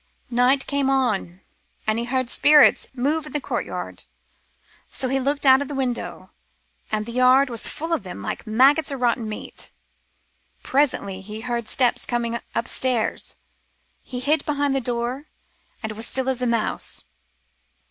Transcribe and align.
Night 0.31 0.65
came 0.65 0.89
on, 0.89 1.41
and 1.85 1.99
he 1.99 2.05
heard 2.05 2.27
spirits 2.27 2.87
move 2.95 3.27
i' 3.27 3.29
t' 3.29 3.39
courtyard; 3.39 4.05
so 4.89 5.07
he 5.09 5.19
looked 5.19 5.45
out 5.45 5.61
o' 5.61 5.65
t' 5.65 5.73
window, 5.75 6.31
and 6.91 7.05
t' 7.05 7.11
yard 7.11 7.51
was 7.51 7.67
full 7.67 7.93
of 7.93 8.01
them, 8.01 8.23
like 8.23 8.47
maggots 8.47 8.91
i' 8.91 8.95
rotten 8.95 9.29
meat." 9.29 9.69
Presently 10.63 11.21
he 11.21 11.41
heard 11.41 11.67
steps 11.67 12.07
coming 12.07 12.39
upstairs. 12.55 13.37
He 14.01 14.19
hid 14.21 14.43
behind 14.43 14.73
t' 14.73 14.79
door, 14.79 15.27
and 15.83 15.91
was 15.91 16.07
still 16.07 16.29
as 16.29 16.41
a 16.41 16.47
mouse. 16.47 17.03